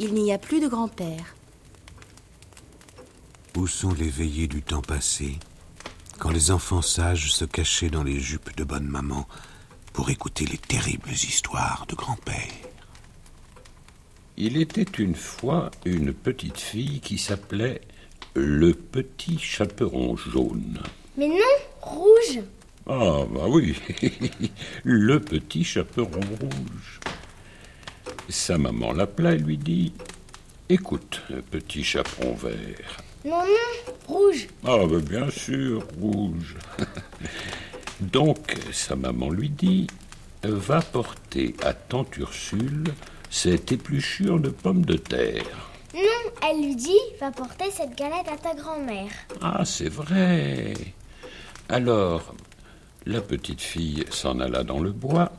il 0.00 0.14
n'y 0.14 0.32
a 0.32 0.38
plus 0.38 0.60
de 0.60 0.66
grand-père. 0.66 1.36
Où 3.54 3.66
sont 3.66 3.92
les 3.92 4.08
veillées 4.08 4.48
du 4.48 4.62
temps 4.62 4.80
passé, 4.80 5.36
quand 6.18 6.30
les 6.30 6.50
enfants 6.50 6.80
sages 6.80 7.30
se 7.32 7.44
cachaient 7.44 7.90
dans 7.90 8.02
les 8.02 8.18
jupes 8.18 8.56
de 8.56 8.64
bonne 8.64 8.86
maman 8.86 9.28
pour 9.92 10.08
écouter 10.08 10.46
les 10.46 10.56
terribles 10.56 11.10
histoires 11.10 11.84
de 11.86 11.94
grand-père? 11.94 12.50
Il 14.38 14.56
était 14.56 15.02
une 15.02 15.14
fois 15.14 15.70
une 15.84 16.14
petite 16.14 16.58
fille 16.58 17.00
qui 17.00 17.18
s'appelait 17.18 17.82
le 18.34 18.72
petit 18.72 19.38
chaperon 19.38 20.16
jaune. 20.16 20.80
Mais 21.18 21.28
non, 21.28 21.34
rouge. 21.82 22.40
Ah, 22.86 23.26
bah 23.30 23.48
oui, 23.48 23.76
le 24.84 25.20
petit 25.20 25.62
chaperon 25.62 26.20
rouge. 26.40 27.00
Sa 28.30 28.58
maman 28.58 28.92
l'appela 28.92 29.32
et 29.32 29.38
lui 29.38 29.58
dit 29.58 29.92
Écoute, 30.68 31.20
petit 31.50 31.82
chaperon 31.82 32.32
vert. 32.34 33.02
Non, 33.24 33.42
non, 33.42 33.94
rouge. 34.06 34.46
Ah, 34.64 34.86
bah 34.86 35.00
bien 35.00 35.28
sûr, 35.30 35.84
rouge. 36.00 36.54
Donc, 38.00 38.56
sa 38.72 38.94
maman 38.94 39.30
lui 39.30 39.48
dit 39.48 39.88
Va 40.44 40.80
porter 40.80 41.56
à 41.64 41.74
tante 41.74 42.16
Ursule 42.18 42.84
cette 43.30 43.72
épluchure 43.72 44.38
de 44.38 44.50
pommes 44.50 44.84
de 44.84 44.96
terre. 44.96 45.68
Non, 45.92 46.32
elle 46.48 46.64
lui 46.64 46.76
dit 46.76 47.00
Va 47.20 47.32
porter 47.32 47.72
cette 47.72 47.98
galette 47.98 48.28
à 48.32 48.36
ta 48.36 48.54
grand-mère. 48.54 49.10
Ah, 49.42 49.64
c'est 49.64 49.88
vrai. 49.88 50.74
Alors, 51.68 52.32
la 53.06 53.20
petite 53.20 53.60
fille 53.60 54.04
s'en 54.10 54.38
alla 54.38 54.62
dans 54.62 54.78
le 54.78 54.92
bois 54.92 55.32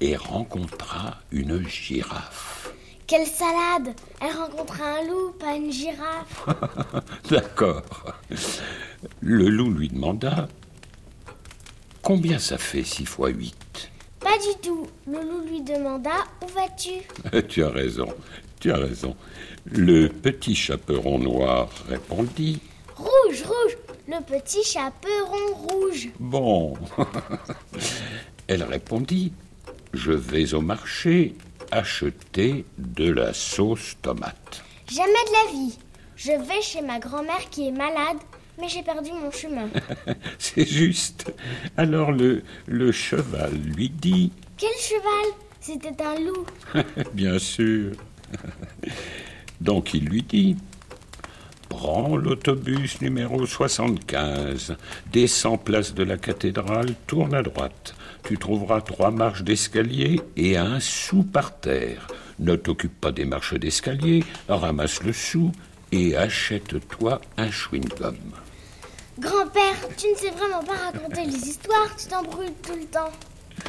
et 0.00 0.16
rencontra 0.16 1.18
une 1.32 1.66
girafe. 1.66 2.72
Quelle 3.06 3.26
salade 3.26 3.94
Elle 4.20 4.36
rencontra 4.36 4.84
un 4.84 5.06
loup, 5.08 5.32
pas 5.38 5.54
une 5.54 5.72
girafe. 5.72 6.46
D'accord. 7.30 7.82
Le 9.20 9.48
loup 9.48 9.70
lui 9.70 9.88
demanda 9.88 10.48
Combien 12.02 12.38
ça 12.38 12.58
fait 12.58 12.84
6 12.84 13.06
fois 13.06 13.30
8 13.30 13.90
Pas 14.20 14.36
du 14.38 14.60
tout. 14.62 14.86
Le 15.06 15.20
loup 15.22 15.40
lui 15.48 15.62
demanda 15.62 16.10
Où 16.42 16.46
vas-tu? 16.48 17.00
Tu 17.48 17.64
as 17.64 17.70
raison, 17.70 18.08
tu 18.60 18.70
as 18.72 18.76
raison. 18.76 19.16
Le 19.64 20.08
petit 20.08 20.54
chaperon 20.54 21.18
noir 21.18 21.68
répondit 21.88 22.60
Rouge, 22.96 23.42
rouge 23.42 23.76
Le 24.06 24.22
petit 24.22 24.62
chaperon 24.64 25.54
rouge. 25.54 26.08
Bon. 26.18 26.74
Elle 28.48 28.64
répondit 28.64 29.32
Je 29.94 30.12
vais 30.12 30.54
au 30.54 30.60
marché 30.60 31.34
acheter 31.70 32.64
de 32.78 33.10
la 33.10 33.32
sauce 33.32 33.96
tomate. 34.02 34.62
Jamais 34.90 35.02
de 35.12 35.32
la 35.32 35.52
vie. 35.52 35.78
Je 36.16 36.32
vais 36.32 36.62
chez 36.62 36.80
ma 36.82 36.98
grand-mère 36.98 37.48
qui 37.50 37.68
est 37.68 37.72
malade, 37.72 38.18
mais 38.60 38.68
j'ai 38.68 38.82
perdu 38.82 39.10
mon 39.12 39.30
chemin. 39.30 39.68
C'est 40.38 40.66
juste. 40.66 41.32
Alors 41.76 42.12
le, 42.12 42.42
le 42.66 42.92
cheval 42.92 43.52
lui 43.76 43.90
dit 43.90 44.32
Quel 44.56 44.74
cheval? 44.80 45.34
C'était 45.60 46.02
un 46.02 46.18
loup. 46.18 46.46
Bien 47.14 47.38
sûr. 47.38 47.92
Donc 49.60 49.94
il 49.94 50.06
lui 50.06 50.22
dit 50.22 50.56
Prends 51.68 52.16
l'autobus 52.16 53.00
numéro 53.00 53.44
75, 53.46 54.76
descends 55.12 55.58
place 55.58 55.94
de 55.94 56.02
la 56.02 56.16
cathédrale, 56.16 56.94
tourne 57.06 57.34
à 57.34 57.42
droite. 57.42 57.94
Tu 58.24 58.36
trouveras 58.36 58.80
trois 58.80 59.10
marches 59.10 59.42
d'escalier 59.42 60.20
et 60.36 60.56
un 60.56 60.80
sou 60.80 61.22
par 61.22 61.58
terre. 61.60 62.06
Ne 62.38 62.56
t'occupe 62.56 63.00
pas 63.00 63.12
des 63.12 63.24
marches 63.24 63.54
d'escalier, 63.54 64.24
ramasse 64.48 65.02
le 65.02 65.12
sou 65.12 65.52
et 65.92 66.16
achète-toi 66.16 67.20
un 67.36 67.50
chewing-gum. 67.50 68.16
Grand-père, 69.18 69.74
tu 69.96 70.08
ne 70.10 70.14
sais 70.14 70.30
vraiment 70.30 70.62
pas 70.62 70.76
raconter 70.76 71.24
les 71.24 71.48
histoires, 71.48 71.96
tu 71.96 72.06
t'embrouilles 72.06 72.52
tout 72.62 72.76
le 72.76 72.84
temps. 72.84 73.10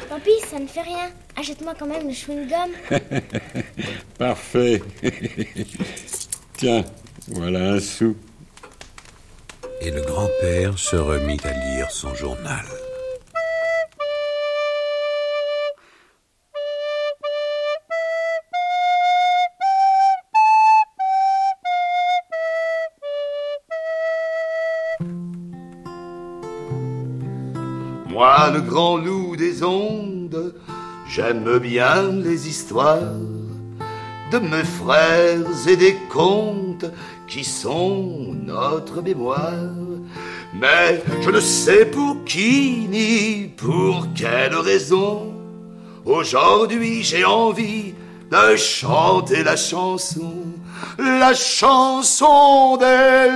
Tant 0.08 0.20
pis, 0.20 0.30
ça 0.48 0.58
ne 0.58 0.66
fait 0.66 0.82
rien. 0.82 1.10
Achète-moi 1.36 1.74
quand 1.78 1.86
même 1.86 2.06
le 2.06 2.12
chewing-gum. 2.12 2.70
Parfait. 4.18 4.82
Tiens, 6.56 6.84
voilà 7.28 7.72
un 7.72 7.80
sou. 7.80 8.16
Et 9.80 9.90
le 9.90 10.02
grand-père 10.02 10.78
se 10.78 10.96
remit 10.96 11.40
à 11.42 11.52
lire 11.52 11.90
son 11.90 12.14
journal. 12.14 12.64
Moi, 28.10 28.50
le 28.52 28.60
grand 28.60 28.96
loup 28.96 29.36
des 29.36 29.62
ondes, 29.62 30.52
j'aime 31.08 31.58
bien 31.58 32.10
les 32.10 32.48
histoires 32.48 32.98
de 34.32 34.38
mes 34.38 34.64
frères 34.64 35.68
et 35.68 35.76
des 35.76 35.96
contes 36.08 36.86
qui 37.28 37.44
sont 37.44 38.34
notre 38.44 39.00
mémoire. 39.00 39.70
Mais 40.52 41.00
je 41.22 41.30
ne 41.30 41.38
sais 41.38 41.84
pour 41.86 42.24
qui 42.24 42.88
ni 42.90 43.46
pour 43.56 44.08
quelle 44.16 44.56
raison. 44.56 45.32
Aujourd'hui 46.04 47.04
j'ai 47.04 47.24
envie 47.24 47.94
de 48.32 48.56
chanter 48.56 49.44
la 49.44 49.54
chanson, 49.54 50.34
la 50.98 51.32
chanson 51.32 52.76
des. 52.76 53.28